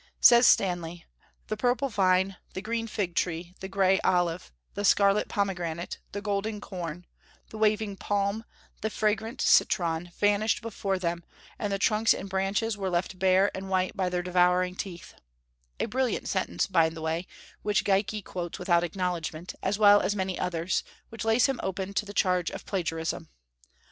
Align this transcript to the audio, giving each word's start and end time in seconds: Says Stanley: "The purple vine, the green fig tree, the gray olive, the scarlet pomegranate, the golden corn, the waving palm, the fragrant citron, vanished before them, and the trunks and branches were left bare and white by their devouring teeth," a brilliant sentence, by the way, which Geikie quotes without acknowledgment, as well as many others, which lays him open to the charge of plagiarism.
Says 0.19 0.47
Stanley: 0.47 1.05
"The 1.45 1.55
purple 1.55 1.87
vine, 1.87 2.37
the 2.55 2.61
green 2.63 2.87
fig 2.87 3.13
tree, 3.13 3.53
the 3.59 3.67
gray 3.67 3.99
olive, 3.99 4.51
the 4.73 4.83
scarlet 4.83 5.29
pomegranate, 5.29 5.99
the 6.11 6.23
golden 6.23 6.59
corn, 6.59 7.05
the 7.49 7.59
waving 7.59 7.97
palm, 7.97 8.43
the 8.81 8.89
fragrant 8.89 9.41
citron, 9.41 10.09
vanished 10.17 10.63
before 10.63 10.97
them, 10.97 11.23
and 11.59 11.71
the 11.71 11.77
trunks 11.77 12.15
and 12.15 12.31
branches 12.31 12.75
were 12.75 12.89
left 12.89 13.19
bare 13.19 13.55
and 13.55 13.69
white 13.69 13.95
by 13.95 14.09
their 14.09 14.23
devouring 14.23 14.73
teeth," 14.75 15.13
a 15.79 15.85
brilliant 15.85 16.27
sentence, 16.27 16.65
by 16.65 16.89
the 16.89 16.99
way, 17.03 17.27
which 17.61 17.83
Geikie 17.83 18.23
quotes 18.23 18.57
without 18.57 18.83
acknowledgment, 18.83 19.53
as 19.61 19.77
well 19.77 20.01
as 20.01 20.15
many 20.15 20.39
others, 20.39 20.83
which 21.09 21.23
lays 21.25 21.45
him 21.45 21.59
open 21.61 21.93
to 21.93 22.07
the 22.07 22.11
charge 22.13 22.49
of 22.49 22.65
plagiarism. 22.65 23.29